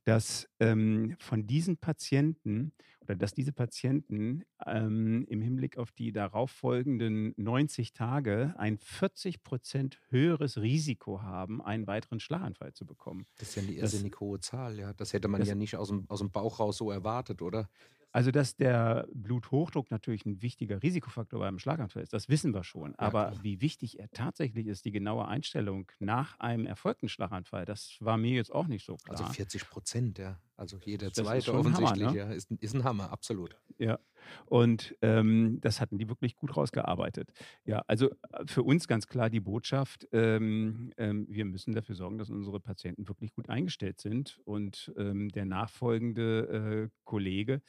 dass 0.05 0.49
ähm, 0.61 1.17
von 1.19 1.47
diesen 1.47 1.79
Patienten 1.79 2.73
oder 3.07 3.15
dass 3.15 3.35
diese 3.35 3.53
Patienten 3.53 4.43
ähm, 4.67 5.27
im 5.29 5.41
Hinblick 5.41 5.79
auf 5.79 5.93
die 5.93 6.13
darauffolgenden 6.13 7.35
90 7.37 7.93
Tage 7.93 8.55
ein 8.59 8.79
40 8.79 9.45
Prozent 9.45 10.01
höheres 10.09 10.61
Risiko 10.61 11.23
haben, 11.23 11.63
einen 11.63 11.87
weiteren 11.87 12.19
Schlaganfall 12.19 12.73
zu 12.73 12.85
bekommen. 12.85 13.27
Das 13.39 13.51
ist 13.51 13.55
ja 13.55 13.63
eine 13.63 13.73
irrsinnig 13.73 14.19
hohe 14.19 14.41
Zahl, 14.41 14.79
ja. 14.79 14.93
Das 14.93 15.13
hätte 15.13 15.29
man 15.29 15.41
das, 15.41 15.49
ja 15.49 15.55
nicht 15.55 15.77
aus 15.77 15.89
dem, 15.89 16.05
aus 16.09 16.19
dem 16.19 16.33
Bauch 16.33 16.59
raus 16.59 16.77
so 16.79 16.91
erwartet, 16.91 17.43
oder? 17.43 17.69
Also, 18.17 18.31
dass 18.31 18.57
der 18.57 19.07
Bluthochdruck 19.13 19.91
natürlich 19.91 20.25
ein 20.25 20.41
wichtiger 20.41 20.83
Risikofaktor 20.83 21.39
beim 21.39 21.59
Schlaganfall 21.59 22.03
ist, 22.03 22.15
das 22.15 22.31
wissen 22.31 22.55
wir 22.55 22.65
schon. 22.65 22.95
Aber 22.95 23.27
klar. 23.27 23.43
wie 23.43 23.61
wichtig 23.61 24.01
er 24.01 24.11
tatsächlich 24.11 24.69
ist, 24.69 24.87
die 24.87 24.91
genaue 24.91 25.29
Einstellung 25.29 25.93
nach 25.99 26.41
einem 26.41 26.65
erfolgten 26.65 27.11
Schlaganfall, 27.11 27.67
das 27.67 27.99
war 28.01 28.17
mir 28.17 28.31
jetzt 28.31 28.55
auch 28.55 28.69
nicht 28.69 28.87
so 28.87 28.95
also 28.95 29.05
klar. 29.05 29.21
Also 29.21 29.33
40 29.35 29.69
Prozent, 29.69 30.19
ja. 30.19 30.41
Also 30.57 30.79
jeder 30.85 31.13
zweite 31.13 31.53
offensichtlich, 31.53 32.07
Hammer, 32.07 32.27
ne? 32.27 32.35
ist, 32.35 32.51
ist, 32.51 32.75
ein 32.75 32.85
Hammer, 32.85 33.13
absolut. 33.13 33.57
Ja, 33.79 33.99
und 34.47 34.97
ähm, 35.03 35.59
das 35.61 35.81
hatten 35.81 35.99
die 35.99 36.09
wirklich 36.09 36.35
gut 36.35 36.57
rausgearbeitet. 36.57 37.31
Ja, 37.65 37.83
also 37.87 38.11
äh, 38.11 38.47
für 38.47 38.63
uns 38.63 38.89
ganz 38.89 39.07
klar 39.07 39.29
die 39.29 39.41
Botschaft, 39.41 40.09
ähm, 40.13 40.93
ähm, 40.97 41.27
wir 41.29 41.45
müssen 41.45 41.75
dafür 41.75 41.95
sorgen, 41.95 42.17
dass 42.17 42.31
unsere 42.31 42.59
Patienten 42.59 43.07
wirklich 43.07 43.33
gut 43.33 43.51
eingestellt 43.51 44.01
sind. 44.01 44.41
Und 44.45 44.93
ähm, 44.97 45.29
der 45.29 45.45
nachfolgende 45.45 46.89
äh, 46.89 46.97
Kollege 47.05 47.61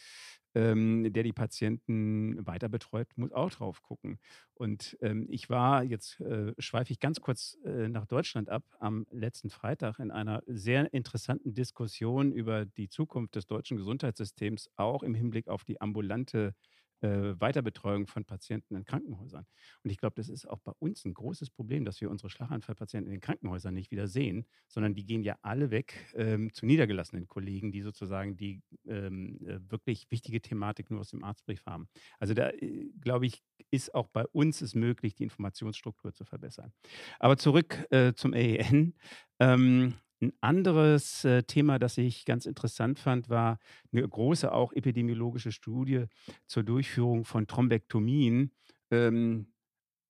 ähm, 0.58 1.14
der 1.14 1.22
die 1.22 1.34
Patienten 1.34 2.44
weiter 2.48 2.68
betreut, 2.68 3.08
muss 3.16 3.32
auch 3.32 3.52
drauf 3.52 3.84
gucken. 3.84 4.18
Und 4.56 4.98
ähm, 5.02 5.28
ich 5.30 5.52
war, 5.52 5.84
jetzt 5.84 6.20
äh, 6.20 6.54
schweife 6.58 6.92
ich 6.92 7.00
ganz 7.00 7.22
kurz 7.22 7.60
äh, 7.64 7.88
nach 7.90 8.08
Deutschland 8.08 8.50
ab, 8.50 8.64
am 8.80 9.06
letzten 9.12 9.52
Freitag 9.52 10.00
in 10.00 10.10
einer 10.10 10.42
sehr 10.48 10.92
interessanten 10.96 11.54
Diskussion 11.54 12.32
über 12.32 12.66
die 12.66 12.90
Zukunft 12.90 13.36
des 13.36 13.46
deutschen 13.46 13.78
Gesundheitssystems, 13.78 14.72
auch 14.78 15.04
im 15.04 15.14
Hinblick 15.14 15.48
auf 15.48 15.64
die 15.64 15.80
ambulante 15.80 16.56
äh, 17.02 17.40
Weiterbetreuung 17.40 18.08
von 18.08 18.26
Patienten 18.26 18.76
in 18.76 18.86
Krankenhäusern. 18.86 19.46
Und 19.84 19.90
ich 19.90 19.98
glaube, 19.98 20.16
das 20.16 20.30
ist 20.30 20.50
auch 20.50 20.60
bei 20.60 20.72
uns 20.80 21.06
ein 21.06 21.14
großes 21.14 21.50
Problem, 21.50 21.86
dass 21.86 22.02
wir 22.02 22.10
unsere 22.10 22.30
Schlaganfallpatienten 22.30 23.08
in 23.12 23.20
den 23.20 23.22
Krankenhäusern 23.22 23.74
nicht 23.74 23.92
wieder 23.92 24.08
sehen, 24.08 24.46
sondern 24.68 24.94
die 24.96 25.06
gehen 25.06 25.24
ja 25.24 25.38
alle 25.42 25.72
weg 25.72 25.94
ähm, 26.16 26.52
zu 26.54 26.66
niedergelassenen 26.66 27.28
Kollegen, 27.28 27.72
die 27.72 27.82
sozusagen 27.82 28.36
die 28.38 28.62
ähm, 28.88 29.40
äh, 29.46 29.60
wirklich 29.70 30.10
wichtige 30.10 30.42
Thematik 30.42 30.90
nur 30.90 31.02
aus 31.02 31.10
dem 31.10 31.24
Arztbrief 31.24 31.66
haben. 31.66 31.88
Also 32.20 32.34
da, 32.34 32.50
äh, 32.50 32.90
glaube 33.02 33.26
ich, 33.26 33.44
ist 33.72 33.94
auch 33.94 34.08
bei 34.08 34.26
uns 34.28 34.62
es 34.62 34.76
möglich, 34.76 35.16
die 35.16 35.24
Informationsstruktur 35.24 36.14
zu 36.14 36.26
verbessern. 36.26 36.72
Aber 37.20 37.38
zurück 37.38 37.86
äh, 37.92 38.14
zum 38.14 38.34
AEN. 38.34 38.96
Ähm, 39.40 39.94
ein 40.22 40.34
anderes 40.42 41.26
äh, 41.26 41.44
Thema, 41.44 41.80
das 41.80 41.98
ich 41.98 42.26
ganz 42.26 42.46
interessant 42.46 43.00
fand, 43.00 43.30
war 43.30 43.60
eine 43.92 44.08
große 44.08 44.52
auch 44.52 44.74
epidemiologische 44.74 45.52
Studie 45.52 46.06
zur 46.48 46.64
Durchführung 46.64 47.26
von 47.26 47.48
Thrombektomien 47.48 48.52
ähm, 48.92 49.54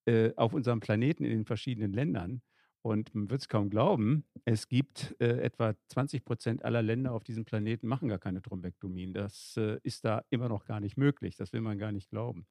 äh, 0.06 0.32
auf 0.36 0.54
unserem 0.54 0.80
Planeten 0.80 1.24
in 1.24 1.30
den 1.30 1.44
verschiedenen 1.44 1.92
Ländern. 1.92 2.42
Und 2.82 3.14
man 3.14 3.28
wird 3.28 3.42
es 3.42 3.48
kaum 3.48 3.70
glauben, 3.70 4.24
es 4.44 4.68
gibt 4.68 5.14
äh, 5.20 5.40
etwa 5.40 5.74
20 5.88 6.24
Prozent 6.24 6.64
aller 6.64 6.80
Länder 6.80 7.12
auf 7.12 7.24
diesem 7.24 7.44
Planeten 7.44 7.86
machen 7.88 8.08
gar 8.08 8.18
keine 8.18 8.40
Thrombektomien. 8.40 9.12
Das 9.12 9.56
äh, 9.58 9.78
ist 9.82 10.04
da 10.04 10.22
immer 10.30 10.48
noch 10.48 10.64
gar 10.64 10.80
nicht 10.80 10.96
möglich. 10.96 11.36
Das 11.36 11.52
will 11.52 11.60
man 11.60 11.78
gar 11.78 11.92
nicht 11.92 12.08
glauben. 12.08 12.46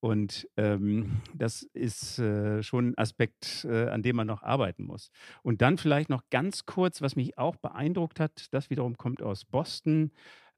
Und 0.00 0.48
ähm, 0.56 1.20
das 1.34 1.62
ist 1.62 2.18
äh, 2.18 2.62
schon 2.62 2.88
ein 2.88 2.98
Aspekt, 2.98 3.64
äh, 3.64 3.88
an 3.88 4.02
dem 4.02 4.16
man 4.16 4.26
noch 4.26 4.42
arbeiten 4.42 4.84
muss. 4.84 5.10
Und 5.42 5.62
dann 5.62 5.78
vielleicht 5.78 6.10
noch 6.10 6.22
ganz 6.30 6.66
kurz, 6.66 7.02
was 7.02 7.14
mich 7.14 7.38
auch 7.38 7.56
beeindruckt 7.56 8.18
hat, 8.18 8.52
das 8.52 8.68
wiederum 8.68 8.96
kommt 8.96 9.22
aus 9.22 9.44
Boston 9.44 10.10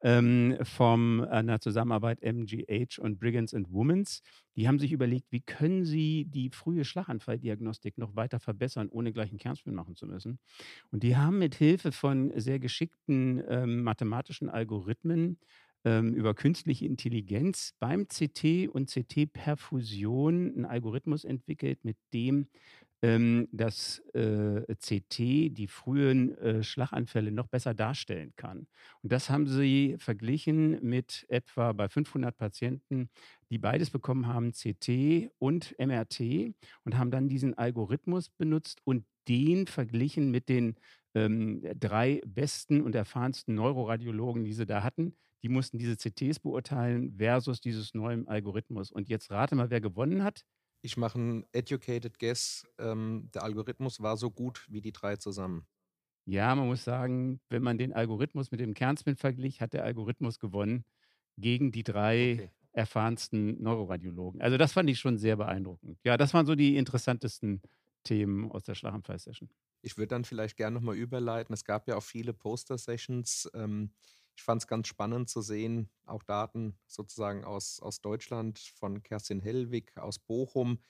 ähm, 0.05 0.59
von 0.63 1.25
einer 1.25 1.61
Zusammenarbeit 1.61 2.23
MGH 2.23 3.01
und 3.01 3.19
Brigands 3.19 3.55
and 3.55 3.73
Womans. 3.73 4.23
Die 4.55 4.69
haben 4.69 4.79
sich 4.79 4.93
überlegt, 4.93 5.33
wie 5.33 5.41
können 5.41 5.85
sie 5.85 6.27
die 6.27 6.51
frühe 6.51 6.85
Schlaganfalldiagnostik 6.85 7.99
noch 7.99 8.15
weiter 8.15 8.39
verbessern, 8.39 8.89
ohne 8.91 9.13
gleich 9.13 9.31
einen 9.31 9.39
Kernspin 9.39 9.75
machen 9.75 9.97
zu 9.97 10.07
müssen. 10.07 10.39
Und 10.91 11.03
die 11.03 11.17
haben 11.17 11.39
mit 11.39 11.55
Hilfe 11.55 11.91
von 11.91 12.33
sehr 12.37 12.59
geschickten 12.59 13.43
ähm, 13.49 13.83
mathematischen 13.83 14.51
Algorithmen 14.51 15.39
ähm, 15.85 16.15
über 16.15 16.35
künstliche 16.35 16.87
Intelligenz 16.87 17.75
beim 17.79 18.07
CT 18.09 18.69
und 18.69 18.91
CT-Perfusion 18.91 20.55
einen 20.55 20.65
Algorithmus 20.65 21.25
entwickelt, 21.25 21.85
mit 21.85 21.97
dem 22.13 22.49
ähm, 23.05 23.49
das 23.53 23.99
äh, 24.15 24.63
CT 24.77 25.19
die 25.19 25.67
frühen 25.69 26.39
äh, 26.39 26.63
Schlaganfälle 26.63 27.33
noch 27.33 27.49
besser 27.49 27.75
darstellen 27.75 28.33
kann. 28.37 28.67
Und 29.03 29.13
das 29.13 29.29
haben 29.29 29.47
sie 29.47 29.97
verglichen 29.99 30.79
mit 30.83 31.27
etwa 31.29 31.73
bei 31.73 31.89
500 31.91 32.35
Patienten, 32.35 33.11
die 33.51 33.59
beides 33.59 33.91
bekommen 33.91 34.27
haben, 34.27 34.53
CT 34.53 35.31
und 35.39 35.75
MRT, 35.79 36.55
und 36.85 36.97
haben 36.97 37.11
dann 37.11 37.29
diesen 37.29 37.59
Algorithmus 37.59 38.31
benutzt 38.31 38.81
und 38.85 39.05
den 39.29 39.67
verglichen 39.67 40.31
mit 40.31 40.49
den 40.49 40.77
ähm, 41.15 41.63
drei 41.79 42.23
besten 42.27 42.81
und 42.81 42.95
erfahrensten 42.95 43.55
Neuroradiologen, 43.55 44.45
die 44.45 44.53
sie 44.55 44.67
da 44.67 44.83
hatten. 44.83 45.15
Die 45.45 45.51
mussten 45.51 45.77
diese 45.77 45.99
CTs 45.99 46.41
beurteilen 46.41 47.13
versus 47.19 47.61
dieses 47.61 47.93
neuen 47.93 48.27
Algorithmus. 48.27 48.91
Und 48.91 49.11
jetzt 49.11 49.31
rate 49.31 49.55
mal, 49.55 49.69
wer 49.69 49.83
gewonnen 49.83 50.25
hat. 50.25 50.47
Ich 50.81 50.97
mache 50.97 51.19
einen 51.19 51.45
educated 51.53 52.19
guess. 52.19 52.67
Ähm, 52.79 53.29
der 53.35 53.43
Algorithmus 53.43 54.01
war 54.01 54.17
so 54.17 54.31
gut 54.31 54.67
wie 54.71 54.81
die 54.81 54.93
drei 54.93 55.17
zusammen. 55.17 55.67
Ja, 56.25 56.55
man 56.55 56.67
muss 56.69 56.83
sagen, 56.83 57.43
wenn 57.51 57.63
man 57.63 57.77
den 57.77 57.93
Algorithmus 57.93 58.51
mit 58.53 58.61
dem 58.61 58.73
Kernspin 58.73 59.17
verglich, 59.17 59.61
hat 59.61 59.75
der 59.75 59.85
Algorithmus 59.85 60.39
gewonnen 60.39 60.87
gegen 61.37 61.73
die 61.73 61.85
drei 61.85 62.35
okay. 62.35 62.51
erfahrensten 62.73 63.63
Neuroradiologen. 63.63 64.41
Also 64.41 64.57
das 64.57 64.73
fand 64.73 64.89
ich 64.89 64.99
schon 64.99 65.19
sehr 65.19 65.37
beeindruckend. 65.37 65.99
Ja, 66.05 66.17
das 66.17 66.33
waren 66.33 66.47
so 66.47 66.55
die 66.55 66.79
interessantesten 66.79 67.61
Themen 68.03 68.51
aus 68.51 68.63
der 68.65 68.75
Schlaganfall-Session. 68.75 69.51
Ich 69.83 69.99
würde 69.99 70.09
dann 70.09 70.25
vielleicht 70.25 70.57
gerne 70.57 70.75
nochmal 70.75 70.97
überleiten. 70.97 71.53
Es 71.53 71.65
gab 71.65 71.87
ja 71.87 71.97
auch 71.97 72.03
viele 72.03 72.33
Poster-Sessions. 72.33 73.51
Ähm, 73.53 73.91
ich 74.37 74.43
fand 74.43 74.63
es 74.63 74.69
ganz 74.69 74.89
spannend 74.89 75.29
zu 75.29 75.43
sehen, 75.43 75.89
auch 76.07 76.23
Daten 76.23 76.79
sozusagen 76.87 77.45
aus, 77.45 77.81
aus 77.81 78.01
Deutschland 78.01 78.59
von 78.59 79.03
Kerstin 79.03 79.41
Hellwig 79.41 79.97
aus 79.97 80.19
Bochum, 80.19 80.81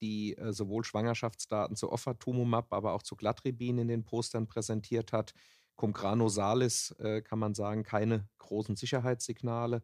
die 0.00 0.36
äh, 0.36 0.52
sowohl 0.52 0.84
Schwangerschaftsdaten 0.84 1.76
zu 1.76 1.90
Offatumumab, 1.90 2.72
aber 2.72 2.92
auch 2.92 3.02
zu 3.02 3.16
Glattribin 3.16 3.78
in 3.78 3.88
den 3.88 4.04
Postern 4.04 4.46
präsentiert 4.46 5.12
hat. 5.12 5.34
Cum 5.76 5.92
grano 5.92 6.28
salis 6.28 6.92
äh, 6.98 7.20
kann 7.22 7.38
man 7.38 7.54
sagen, 7.54 7.82
keine 7.82 8.28
großen 8.38 8.76
Sicherheitssignale. 8.76 9.82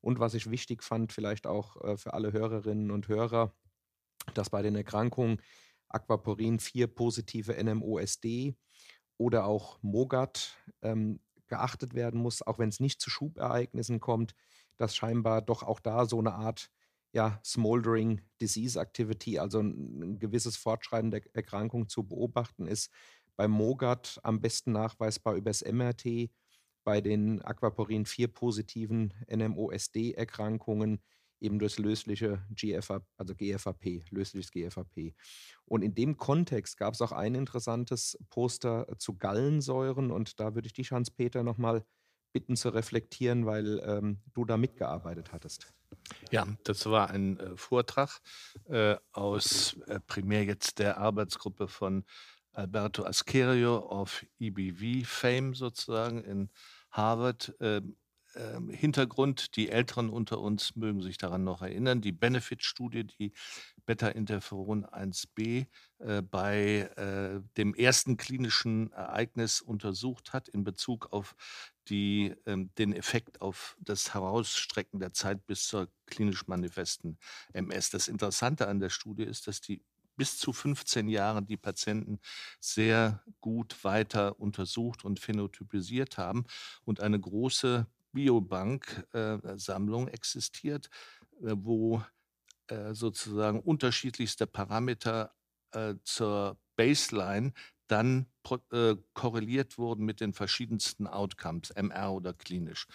Und 0.00 0.18
was 0.18 0.34
ich 0.34 0.50
wichtig 0.50 0.82
fand, 0.82 1.12
vielleicht 1.12 1.46
auch 1.46 1.82
äh, 1.82 1.96
für 1.96 2.14
alle 2.14 2.32
Hörerinnen 2.32 2.90
und 2.90 3.08
Hörer, 3.08 3.54
dass 4.34 4.50
bei 4.50 4.62
den 4.62 4.76
Erkrankungen 4.76 5.40
Aquaporin 5.88 6.60
4 6.60 6.86
positive 6.88 7.62
NMOSD 7.62 8.54
oder 9.18 9.44
auch 9.46 9.78
MOGAT 9.82 10.56
ähm, 10.82 11.20
geachtet 11.50 11.92
werden 11.94 12.20
muss, 12.22 12.40
auch 12.40 12.58
wenn 12.58 12.70
es 12.70 12.80
nicht 12.80 13.00
zu 13.02 13.10
Schubereignissen 13.10 14.00
kommt, 14.00 14.34
dass 14.78 14.96
scheinbar 14.96 15.42
doch 15.42 15.62
auch 15.62 15.80
da 15.80 16.06
so 16.06 16.18
eine 16.18 16.32
Art 16.32 16.70
ja, 17.12 17.40
Smoldering 17.44 18.22
Disease 18.40 18.80
Activity, 18.80 19.38
also 19.38 19.60
ein, 19.60 20.18
gewisses 20.18 20.56
Fortschreiten 20.56 21.10
der 21.10 21.22
Erkrankung 21.34 21.88
zu 21.88 22.04
beobachten 22.04 22.66
ist. 22.66 22.90
Beim 23.36 23.50
MOGAT 23.50 24.20
am 24.22 24.40
besten 24.40 24.72
nachweisbar 24.72 25.34
übers 25.34 25.62
MRT, 25.62 26.30
bei 26.84 27.00
den 27.00 27.42
Aquaporin 27.42 28.06
4 28.06 28.28
positiven 28.28 29.12
NMOSD-Erkrankungen 29.28 31.02
eben 31.40 31.58
durch 31.58 31.78
lösliche 31.78 32.44
GFA, 32.50 33.00
also 33.16 33.34
GFAP, 33.34 34.04
lösliches 34.10 34.50
GFAP. 34.50 35.14
Und 35.64 35.82
in 35.82 35.94
dem 35.94 36.16
Kontext 36.16 36.76
gab 36.76 36.94
es 36.94 37.02
auch 37.02 37.12
ein 37.12 37.34
interessantes 37.34 38.18
Poster 38.28 38.86
zu 38.98 39.16
Gallensäuren 39.16 40.10
und 40.10 40.40
da 40.40 40.54
würde 40.54 40.66
ich 40.66 40.72
dich, 40.72 40.92
Hans-Peter, 40.92 41.42
nochmal 41.42 41.84
bitten 42.32 42.56
zu 42.56 42.68
reflektieren, 42.68 43.46
weil 43.46 43.80
ähm, 43.84 44.20
du 44.32 44.44
da 44.44 44.56
mitgearbeitet 44.56 45.32
hattest. 45.32 45.72
Ja, 46.30 46.46
das 46.64 46.86
war 46.86 47.10
ein 47.10 47.38
äh, 47.40 47.56
Vortrag 47.56 48.20
äh, 48.68 48.96
aus 49.12 49.76
äh, 49.86 50.00
primär 50.00 50.44
jetzt 50.44 50.78
der 50.78 50.98
Arbeitsgruppe 50.98 51.66
von 51.66 52.04
Alberto 52.52 53.04
Askerio 53.04 53.78
auf 53.78 54.24
EBV 54.38 55.06
Fame 55.06 55.54
sozusagen 55.54 56.22
in 56.24 56.50
Harvard. 56.90 57.54
Ähm, 58.36 58.70
Hintergrund, 58.70 59.56
die 59.56 59.70
Älteren 59.70 60.08
unter 60.08 60.40
uns 60.40 60.76
mögen 60.76 61.02
sich 61.02 61.18
daran 61.18 61.44
noch 61.44 61.62
erinnern, 61.62 62.00
die 62.00 62.12
Benefit-Studie, 62.12 63.04
die 63.04 63.32
Beta-Interferon 63.86 64.86
1b 64.86 65.66
äh, 65.98 66.22
bei 66.22 66.90
äh, 66.96 67.40
dem 67.56 67.74
ersten 67.74 68.16
klinischen 68.16 68.92
Ereignis 68.92 69.60
untersucht 69.60 70.32
hat 70.32 70.48
in 70.48 70.64
Bezug 70.64 71.12
auf 71.12 71.34
die, 71.88 72.34
ähm, 72.46 72.70
den 72.78 72.92
Effekt 72.92 73.40
auf 73.40 73.76
das 73.80 74.14
Herausstrecken 74.14 75.00
der 75.00 75.12
Zeit 75.12 75.46
bis 75.46 75.66
zur 75.66 75.88
klinisch 76.06 76.46
manifesten 76.46 77.18
MS. 77.52 77.90
Das 77.90 78.06
Interessante 78.08 78.68
an 78.68 78.78
der 78.78 78.90
Studie 78.90 79.24
ist, 79.24 79.48
dass 79.48 79.60
die 79.60 79.82
bis 80.16 80.38
zu 80.38 80.52
15 80.52 81.08
Jahren 81.08 81.46
die 81.46 81.56
Patienten 81.56 82.20
sehr 82.60 83.24
gut 83.40 83.82
weiter 83.84 84.38
untersucht 84.38 85.02
und 85.04 85.18
phänotypisiert 85.18 86.18
haben 86.18 86.44
und 86.84 87.00
eine 87.00 87.18
große 87.18 87.86
Biobank-Sammlung 88.12 90.08
äh, 90.08 90.10
existiert, 90.10 90.90
äh, 91.42 91.54
wo 91.56 92.02
äh, 92.68 92.94
sozusagen 92.94 93.60
unterschiedlichste 93.60 94.46
Parameter 94.46 95.34
zur 96.02 96.58
Baseline 96.74 97.52
dann 97.86 98.26
korreliert 99.12 99.78
wurden 99.78 100.04
mit 100.04 100.20
den 100.20 100.32
verschiedensten 100.32 101.06
Outcomes, 101.06 101.70
MR 101.70 102.12
oder 102.12 102.34
klinisch. 102.34 102.88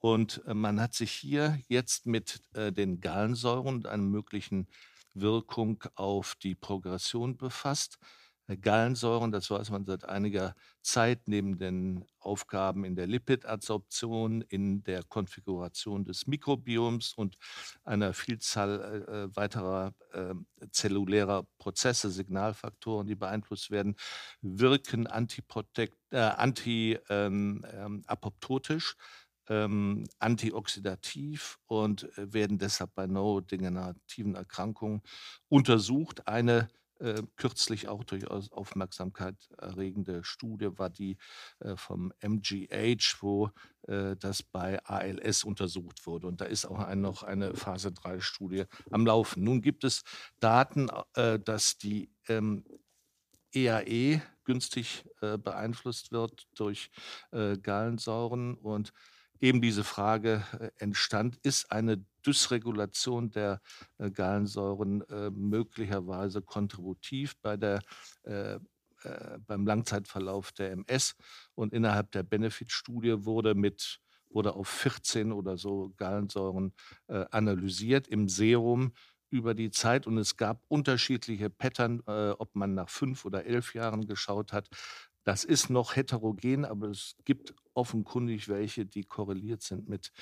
Und 0.00 0.42
man 0.44 0.80
hat 0.80 0.92
sich 0.92 1.12
hier 1.12 1.60
jetzt 1.68 2.06
mit 2.06 2.42
den 2.52 3.00
Gallensäuren 3.00 3.76
und 3.76 3.86
einer 3.86 4.02
möglichen 4.02 4.66
Wirkung 5.14 5.84
auf 5.94 6.34
die 6.34 6.56
Progression 6.56 7.36
befasst. 7.36 8.00
Gallensäuren, 8.54 9.32
das 9.32 9.50
weiß 9.50 9.70
man 9.70 9.84
seit 9.84 10.04
einiger 10.04 10.54
Zeit, 10.82 11.26
neben 11.26 11.58
den 11.58 12.04
Aufgaben 12.20 12.84
in 12.84 12.94
der 12.94 13.08
Lipidadsorption, 13.08 14.42
in 14.42 14.84
der 14.84 15.02
Konfiguration 15.02 16.04
des 16.04 16.28
Mikrobioms 16.28 17.14
und 17.14 17.38
einer 17.84 18.12
Vielzahl 18.12 19.04
äh, 19.08 19.24
äh 19.24 19.28
weiterer 19.34 19.94
äh, 20.12 20.34
zellulärer 20.70 21.44
Prozesse, 21.58 22.10
Signalfaktoren, 22.10 23.08
die 23.08 23.16
beeinflusst 23.16 23.72
werden, 23.72 23.96
wirken 24.42 25.06
äh, 25.06 26.18
anti-apoptotisch. 26.18 28.94
Ähm, 28.94 29.06
ähm, 29.48 30.04
antioxidativ 30.18 31.58
und 31.66 32.04
äh, 32.18 32.32
werden 32.32 32.58
deshalb 32.58 32.94
bei 32.94 33.06
neurodegenerativen 33.06 34.34
Erkrankungen 34.34 35.02
untersucht. 35.48 36.26
Eine 36.26 36.68
äh, 37.00 37.22
kürzlich 37.36 37.88
auch 37.88 38.04
durchaus 38.04 38.52
Aufmerksamkeit 38.52 39.36
erregende 39.58 40.24
Studie 40.24 40.70
war 40.78 40.90
die 40.90 41.18
äh, 41.60 41.76
vom 41.76 42.12
MGH, 42.20 43.20
wo 43.20 43.50
äh, 43.82 44.16
das 44.16 44.42
bei 44.42 44.82
ALS 44.84 45.44
untersucht 45.44 46.06
wurde. 46.06 46.26
Und 46.26 46.40
da 46.40 46.46
ist 46.46 46.66
auch 46.66 46.78
ein, 46.78 47.00
noch 47.00 47.22
eine 47.22 47.54
Phase 47.54 47.88
3-Studie 47.88 48.64
am 48.90 49.06
Laufen. 49.06 49.44
Nun 49.44 49.62
gibt 49.62 49.84
es 49.84 50.02
Daten, 50.40 50.88
äh, 51.14 51.38
dass 51.38 51.78
die 51.78 52.10
ähm, 52.28 52.64
EAE 53.52 54.14
e 54.14 54.20
günstig 54.44 55.04
äh, 55.20 55.38
beeinflusst 55.38 56.12
wird 56.12 56.46
durch 56.54 56.90
äh, 57.32 57.56
Gallensäuren 57.58 58.54
und 58.54 58.92
eben 59.40 59.60
diese 59.60 59.84
Frage 59.84 60.44
entstand, 60.78 61.36
ist 61.42 61.70
eine 61.70 62.02
Dysregulation 62.26 63.30
der 63.30 63.60
äh, 63.98 64.10
Gallensäuren 64.10 65.02
äh, 65.08 65.30
möglicherweise 65.30 66.42
kontributiv 66.42 67.36
bei 67.40 67.56
der 67.56 67.82
beim 69.46 69.66
Langzeitverlauf 69.66 70.50
der 70.50 70.72
MS 70.72 71.14
und 71.54 71.72
innerhalb 71.72 72.10
der 72.10 72.24
Benefit-Studie 72.24 73.24
wurde 73.24 73.54
mit 73.54 74.00
wurde 74.30 74.54
auf 74.54 74.68
14 74.68 75.32
oder 75.32 75.56
so 75.56 75.92
Gallensäuren 75.96 76.72
äh, 77.08 77.24
analysiert 77.30 78.08
im 78.08 78.28
Serum 78.28 78.92
über 79.30 79.54
die 79.54 79.70
Zeit 79.70 80.06
und 80.06 80.18
es 80.18 80.36
gab 80.36 80.62
unterschiedliche 80.68 81.50
Pattern, 81.50 82.02
äh, 82.06 82.30
ob 82.30 82.54
man 82.54 82.74
nach 82.74 82.88
fünf 82.88 83.24
oder 83.24 83.44
elf 83.44 83.74
Jahren 83.74 84.06
geschaut 84.06 84.52
hat. 84.52 84.68
Das 85.24 85.42
ist 85.42 85.70
noch 85.70 85.96
heterogen, 85.96 86.64
aber 86.64 86.88
es 86.88 87.16
gibt 87.24 87.54
offenkundig 87.74 88.48
welche, 88.48 88.86
die 88.86 89.02
korreliert 89.02 89.62
sind 89.62 89.88
mit 89.88 90.12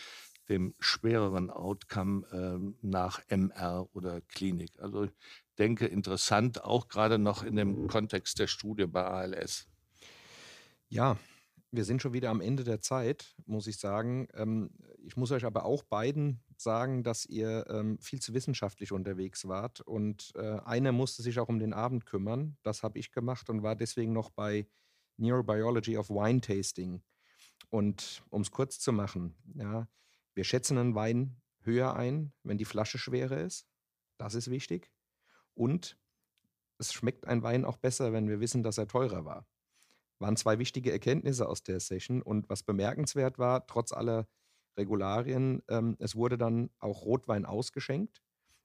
dem 0.49 0.75
schwereren 0.79 1.51
Outcome 1.51 2.27
äh, 2.31 2.87
nach 2.87 3.21
MR 3.29 3.89
oder 3.95 4.21
Klinik. 4.21 4.79
Also 4.79 5.05
ich 5.05 5.13
denke 5.59 5.87
interessant, 5.87 6.65
auch 6.65 6.89
gerade 6.89 7.19
noch 7.19 7.43
in 7.43 7.57
dem 7.57 7.87
Kontext 7.87 8.39
der 8.39 8.47
Studie 8.47 8.87
bei 8.87 9.05
ALS. 9.05 9.67
Ja, 10.89 11.17
wir 11.71 11.85
sind 11.85 12.03
schon 12.03 12.13
wieder 12.13 12.31
am 12.31 12.41
Ende 12.41 12.63
der 12.63 12.81
Zeit, 12.81 13.35
muss 13.47 13.67
ich 13.67 13.79
sagen. 13.79 14.29
Ähm, 14.35 14.71
ich 14.99 15.17
muss 15.17 15.33
euch 15.33 15.45
aber 15.45 15.65
auch 15.65 15.83
beiden 15.83 16.41
sagen, 16.57 17.03
dass 17.03 17.27
ihr 17.27 17.67
ähm, 17.69 17.99
viel 17.99 18.21
zu 18.21 18.33
wissenschaftlich 18.33 18.93
unterwegs 18.93 19.49
wart. 19.49 19.81
Und 19.81 20.33
äh, 20.37 20.61
einer 20.65 20.93
musste 20.93 21.23
sich 21.23 21.39
auch 21.39 21.49
um 21.49 21.59
den 21.59 21.73
Abend 21.73 22.07
kümmern. 22.07 22.57
Das 22.63 22.83
habe 22.83 22.99
ich 22.99 23.11
gemacht 23.11 23.51
und 23.51 23.63
war 23.63 23.77
deswegen 23.77 24.13
noch 24.13 24.31
bei 24.31 24.67
Neurobiology 25.17 25.97
of 25.99 26.11
Wine 26.11 26.41
Tasting. 26.41 27.03
Und 27.71 28.23
um 28.31 28.43
es 28.43 28.51
kurz 28.51 28.79
zu 28.79 28.93
machen, 28.93 29.35
ja, 29.55 29.89
wir 30.35 30.45
schätzen 30.45 30.79
einen 30.79 30.95
Wein 30.95 31.41
höher 31.61 31.95
ein, 31.97 32.33
wenn 32.43 32.59
die 32.59 32.65
Flasche 32.65 32.99
schwerer 32.99 33.41
ist. 33.41 33.67
Das 34.19 34.35
ist 34.35 34.51
wichtig. 34.51 34.91
Und 35.55 35.99
es 36.79 36.93
schmeckt 36.93 37.27
ein 37.27 37.43
Wein 37.43 37.65
auch 37.65 37.77
besser, 37.77 38.13
wenn 38.13 38.29
wir 38.29 38.41
wissen, 38.41 38.63
dass 38.63 38.79
er 38.79 38.89
teurer 38.89 39.25
war. 39.25 39.47
Waren 40.19 40.37
zwei 40.37 40.59
wichtige 40.59 40.93
Erkenntnisse 40.93 41.49
aus 41.49 41.63
der 41.63 41.81
Session. 41.81 42.23
Und 42.23 42.49
was 42.49 42.63
bemerkenswert 42.63 43.39
war, 43.39 43.67
trotz 43.67 43.93
aller 43.93 44.29
Regularien, 44.77 45.63
ähm, 45.69 45.97
es 45.99 46.17
wurde 46.17 46.37
dann 46.37 46.71
auch 46.79 47.03
Rotwein 47.03 47.47
ausgeschenkt 47.47 48.23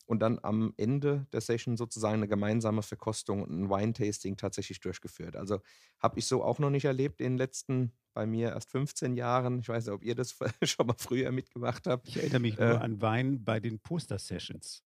und 0.10 0.22
dann 0.22 0.40
am 0.42 0.74
Ende 0.76 1.28
der 1.32 1.40
Session 1.40 1.78
sozusagen 1.78 2.16
eine 2.16 2.28
gemeinsame 2.28 2.82
Verkostung 2.82 3.44
und 3.44 3.52
ein 3.52 3.70
Wine-Tasting 3.70 4.38
tatsächlich 4.38 4.80
durchgeführt. 4.80 5.36
Also 5.36 5.60
habe 6.00 6.18
ich 6.18 6.26
so 6.26 6.44
auch 6.44 6.58
noch 6.58 6.72
nicht 6.72 6.86
erlebt 6.86 7.22
in 7.22 7.34
den 7.34 7.38
letzten, 7.38 7.92
bei 8.16 8.26
mir 8.26 8.50
erst 8.50 8.72
15 8.72 9.14
Jahren. 9.14 9.60
Ich 9.60 9.70
weiß 9.70 9.86
nicht, 9.86 9.94
ob 9.94 10.04
ihr 10.04 10.16
das 10.16 10.36
schon 10.64 10.88
mal 10.88 10.96
früher 10.98 11.32
mitgemacht 11.32 11.86
habt. 11.86 12.08
Ich 12.08 12.18
erinnere 12.18 12.40
mich 12.40 12.58
äh, 12.58 12.70
nur 12.70 12.82
an 12.82 13.00
Wein 13.02 13.44
bei 13.44 13.60
den 13.60 13.80
Poster-Sessions. 13.80 14.84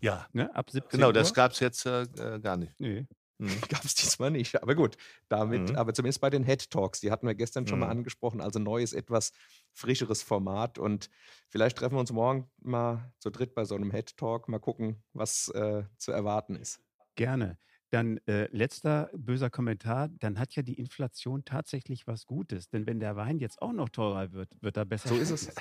Ja, 0.00 0.28
ne? 0.32 0.54
ab 0.54 0.70
17 0.70 0.90
Genau, 0.90 1.08
Uhr. 1.08 1.12
das 1.12 1.34
gab 1.34 1.50
es 1.50 1.58
jetzt 1.58 1.84
äh, 1.84 2.06
gar 2.40 2.56
nicht. 2.56 2.78
Nee. 2.78 3.08
Mhm. 3.38 3.48
Gab 3.68 3.84
es 3.84 3.94
diesmal 3.94 4.30
nicht. 4.30 4.60
Aber 4.62 4.74
gut, 4.74 4.96
damit, 5.28 5.70
mhm. 5.70 5.76
aber 5.76 5.94
zumindest 5.94 6.20
bei 6.20 6.30
den 6.30 6.44
Head 6.44 6.70
Talks, 6.70 7.00
die 7.00 7.10
hatten 7.10 7.26
wir 7.26 7.34
gestern 7.34 7.66
schon 7.66 7.78
mhm. 7.78 7.86
mal 7.86 7.90
angesprochen, 7.90 8.40
also 8.40 8.58
neues, 8.58 8.92
etwas 8.92 9.32
frischeres 9.78 10.22
Format. 10.22 10.78
Und 10.78 11.08
vielleicht 11.48 11.78
treffen 11.78 11.94
wir 11.94 12.00
uns 12.00 12.12
morgen 12.12 12.50
mal 12.60 13.12
zu 13.18 13.30
dritt 13.30 13.54
bei 13.54 13.64
so 13.64 13.74
einem 13.74 13.90
Head 13.90 14.16
Talk, 14.16 14.48
mal 14.48 14.58
gucken, 14.58 15.02
was 15.12 15.48
äh, 15.50 15.84
zu 15.96 16.12
erwarten 16.12 16.56
ist. 16.56 16.80
Gerne. 17.14 17.58
Dann 17.90 18.18
äh, 18.26 18.48
letzter 18.54 19.10
böser 19.14 19.48
Kommentar, 19.48 20.08
dann 20.08 20.38
hat 20.38 20.54
ja 20.54 20.62
die 20.62 20.74
Inflation 20.74 21.44
tatsächlich 21.46 22.06
was 22.06 22.26
Gutes. 22.26 22.68
Denn 22.68 22.86
wenn 22.86 23.00
der 23.00 23.16
Wein 23.16 23.38
jetzt 23.38 23.62
auch 23.62 23.72
noch 23.72 23.88
teurer 23.88 24.32
wird, 24.32 24.50
wird 24.60 24.76
er 24.76 24.84
besser. 24.84 25.08
So 25.08 25.16
ist 25.16 25.30
es. 25.30 25.54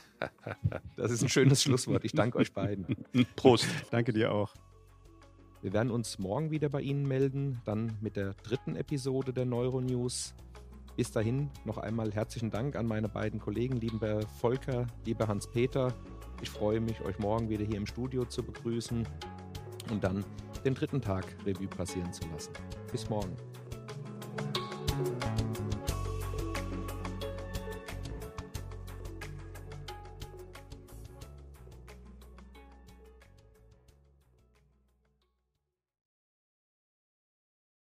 Das 0.98 1.12
ist 1.12 1.22
ein 1.22 1.30
schönes 1.30 1.64
Schlusswort. 1.64 2.04
Ich 2.04 2.12
danke 2.12 2.40
euch 2.40 2.52
beiden. 2.52 2.86
Prost. 3.38 3.68
Danke 3.92 4.12
dir 4.12 4.34
auch. 4.34 4.54
Wir 5.62 5.74
werden 5.74 5.90
uns 5.90 6.20
morgen 6.20 6.52
wieder 6.52 6.70
bei 6.70 6.82
Ihnen 6.82 7.08
melden, 7.08 7.62
dann 7.66 7.98
mit 8.02 8.16
der 8.16 8.34
dritten 8.34 8.76
Episode 8.76 9.32
der 9.32 9.46
Neuronews. 9.46 10.36
Bis 10.98 11.12
dahin 11.12 11.52
noch 11.64 11.78
einmal 11.78 12.12
herzlichen 12.12 12.50
Dank 12.50 12.76
an 12.76 12.88
meine 12.88 13.08
beiden 13.08 13.40
Kollegen, 13.40 13.78
lieber 13.78 14.22
Volker, 14.42 14.88
lieber 15.06 15.28
Hans-Peter. 15.28 15.94
Ich 16.42 16.50
freue 16.50 16.82
mich, 16.82 17.02
euch 17.02 17.20
morgen 17.20 17.50
wieder 17.50 17.64
hier 17.64 17.78
im 17.78 17.86
Studio 17.86 18.26
zu 18.26 18.42
begrüßen 18.42 19.08
und 19.92 20.04
dann 20.04 20.26
den 20.66 20.74
dritten 20.74 21.00
Tag 21.00 21.24
Revue 21.46 21.68
passieren 21.68 22.12
zu 22.12 22.28
lassen. 22.30 22.52
Bis 22.92 23.08
morgen. 23.10 23.36